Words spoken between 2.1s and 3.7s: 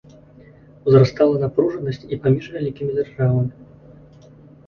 і паміж вялікімі дзяржавамі.